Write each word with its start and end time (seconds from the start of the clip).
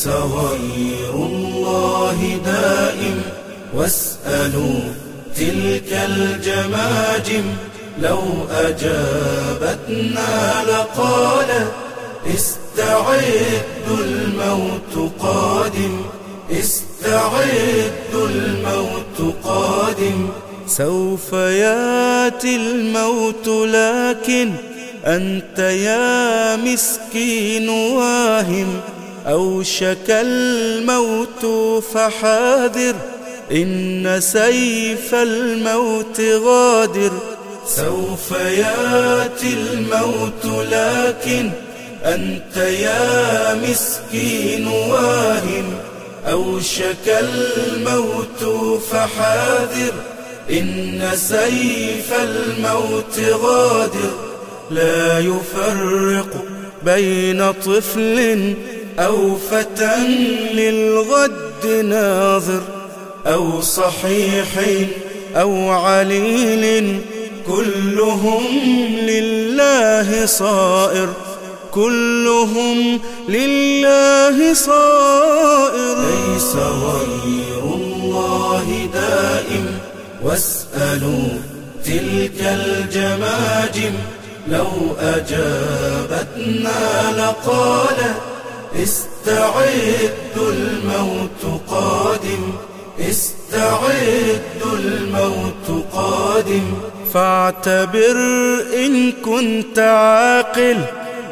ليس 0.00 0.08
غير 0.08 1.14
الله 1.14 2.40
دائم. 2.44 3.22
واسألوا 3.74 4.80
تلك 5.36 5.92
الجماجم 5.92 7.44
لو 8.02 8.22
أجابتنا 8.50 10.28
لقالت 10.68 11.72
استعدوا 12.34 13.98
الموت 14.00 15.12
قادم. 15.18 16.02
استعدوا 16.50 18.28
الموت 18.28 19.34
قادم. 19.44 20.28
سوف 20.66 21.32
ياتي 21.32 22.56
الموت 22.56 23.48
لكن 23.48 24.52
أنت 25.06 25.58
يا 25.58 26.56
مسكين 26.56 27.68
واهم. 27.68 28.80
أوشك 29.26 30.08
الموت 30.08 31.46
فحاذر 31.94 32.94
إن 33.52 34.20
سيف 34.20 35.14
الموت 35.14 36.20
غادر. 36.20 37.12
سوف 37.66 38.30
ياتي 38.30 39.52
الموت 39.52 40.44
لكن 40.72 41.50
أنت 42.04 42.56
يا 42.56 43.54
مسكين 43.54 44.66
واهم. 44.66 45.74
أوشك 46.30 47.06
الموت 47.06 48.80
فحاذر 48.92 49.92
إن 50.50 51.10
سيف 51.14 52.12
الموت 52.12 53.20
غادر. 53.42 54.10
لا 54.70 55.18
يفرق 55.18 56.44
بين 56.82 57.52
طفل 57.52 58.54
أو 59.00 59.36
فتى 59.50 59.96
للغد 60.54 61.66
ناظر 61.84 62.62
أو 63.26 63.60
صحيح 63.60 64.46
أو 65.36 65.70
عليل 65.70 67.00
كلهم 67.46 68.44
لله 69.02 70.26
صائر 70.26 71.08
كلهم 71.74 73.00
لله 73.28 74.54
صائر. 74.54 75.96
ليس 75.98 76.56
غير 76.56 77.62
الله 77.64 78.88
دائم 78.94 79.78
واسألوا 80.22 81.28
تلك 81.84 82.40
الجماجم 82.40 83.94
لو 84.48 84.96
أجابتنا 85.00 86.80
لقالت 87.16 88.29
استعدوا 88.76 90.52
الموت 90.52 91.60
قادم. 91.68 92.52
استعدوا 93.10 94.78
الموت 94.78 95.84
قادم. 95.92 96.74
فاعتبر 97.14 98.16
إن 98.76 99.12
كنت 99.12 99.78
عاقل. 99.78 100.76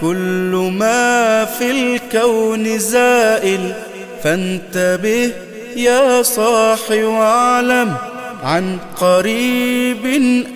كل 0.00 0.70
ما 0.78 1.44
في 1.44 1.70
الكون 1.70 2.78
زائل. 2.78 3.72
فانتبه 4.24 5.32
يا 5.76 6.22
صاحي 6.22 7.04
واعلم 7.04 7.96
عن 8.42 8.78
قريب 9.00 10.06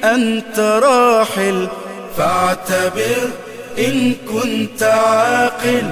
أنت 0.05 0.59
راحل. 0.59 1.69
فاعتبر 2.17 3.31
إن 3.79 4.12
كنت 4.33 4.83
عاقل. 4.83 5.83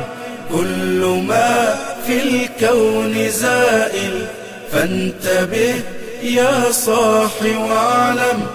كل 0.52 1.22
ما 1.28 1.76
في 2.06 2.22
الكون 2.22 3.30
زائل 3.30 4.26
فانتبه 4.72 5.74
يا 6.22 6.70
صاحي 6.70 7.56
واعلم 7.56 8.46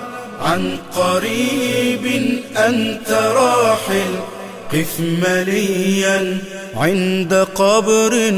عن 0.41 0.77
قريب 0.95 2.33
أنت 2.57 3.11
راحل. 3.11 4.15
قف 4.73 4.99
مليا 4.99 6.37
عند 6.75 7.47
قبر 7.55 8.33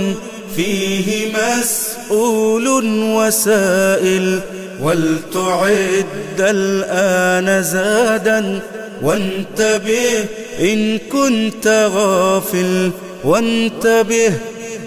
فيه 0.56 1.34
مسؤول 1.34 2.68
وسائل 3.16 4.40
ولتعد 4.82 6.40
الآن 6.40 7.64
زادا 7.64 8.60
وانتبه 9.02 10.26
إن 10.60 10.98
كنت 10.98 11.90
غافل. 11.96 12.92
وانتبه 13.24 14.34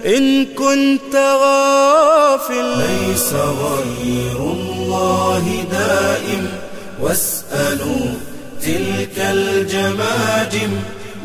إن 0.06 0.46
كنت 0.46 1.16
غافل. 1.16 2.64
ليس 2.78 3.32
غير 3.32 4.36
الله 4.36 5.64
دائم. 5.72 6.48
واسألوا 7.00 8.06
تلك 8.62 9.18
الجماجم. 9.18 10.70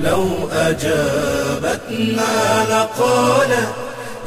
لو 0.03 0.27
أجابتنا 0.51 2.25
لقالت 2.69 3.73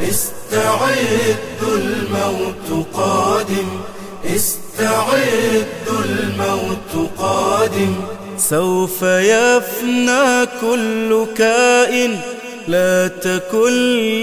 استعدوا 0.03 1.77
الموت 1.77 2.87
قادم. 2.95 3.69
استعدوا 4.37 6.05
الموت 6.05 7.11
قادم. 7.19 7.95
سوف 8.39 9.03
يفنى 9.03 10.47
كل 10.61 11.27
كائن. 11.37 12.19
لا 12.69 13.09
تكن 13.09 13.73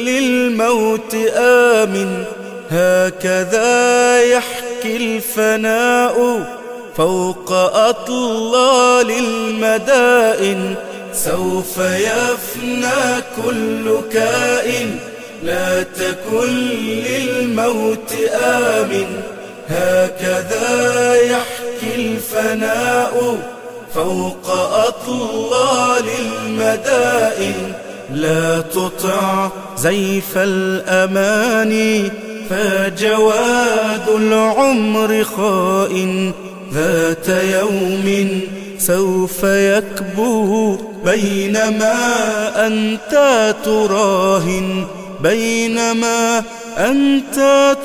للموت 0.06 1.16
آمن. 1.35 2.24
هكذا 2.72 4.22
يحكي 4.24 4.97
الفناء 4.97 6.46
فوق 6.97 7.52
أطلال 7.52 9.12
المدائن. 9.12 10.75
سوف 11.13 11.78
يفنى 11.78 13.22
كل 13.46 14.02
كائن. 14.13 15.00
لا 15.44 15.84
تكن 15.84 16.69
للموت 17.09 18.13
آمن. 18.44 19.22
هكذا 19.69 21.16
يحكي 21.16 21.96
الفناء 21.96 23.38
فوق 23.96 24.50
أطلال 24.88 26.06
المدائن. 26.19 27.73
لا 28.13 28.61
تطع 28.61 29.49
زيف 29.77 30.38
الأماني 30.38 32.11
فجواد 32.49 34.09
العمر 34.16 35.23
خائن. 35.23 36.31
ذات 36.73 37.27
يوم 37.29 38.41
سوف 38.77 39.44
يكبو 39.44 40.77
بينما 41.05 41.97
أنت 42.67 43.13
تراهن 43.66 44.85
بينما 45.22 46.43
أنت 46.78 47.38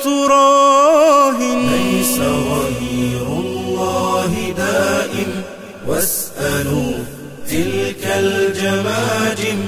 تراهن. 0.03 1.69
ليس 1.71 2.19
غير 2.19 3.27
الله 3.27 4.53
دائم 4.57 5.31
واسألوا 5.87 6.93
تلك 7.49 8.03
الجماجم. 8.15 9.59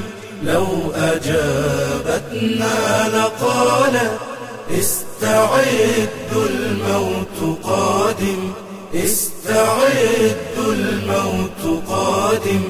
لو 0.44 0.92
أجابتنا 0.96 2.78
لقالت 3.14 4.20
استعدوا 4.80 6.48
الموت 6.50 7.58
قادم 7.64 8.52
استعدوا 8.96 10.74
الموت 10.74 11.84
قادم. 11.88 12.64